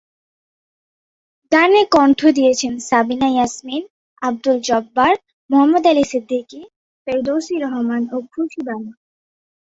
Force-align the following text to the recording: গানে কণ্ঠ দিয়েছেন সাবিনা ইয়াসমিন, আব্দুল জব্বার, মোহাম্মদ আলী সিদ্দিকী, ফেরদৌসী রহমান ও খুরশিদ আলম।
গানে 1.51 1.81
কণ্ঠ 1.91 2.19
দিয়েছেন 2.37 2.73
সাবিনা 2.87 3.27
ইয়াসমিন, 3.31 3.83
আব্দুল 4.21 4.57
জব্বার, 4.61 5.13
মোহাম্মদ 5.49 5.85
আলী 5.87 6.03
সিদ্দিকী, 6.11 6.61
ফেরদৌসী 7.07 7.55
রহমান 7.63 8.03
ও 8.11 8.17
খুরশিদ 8.31 8.67
আলম। 8.67 8.85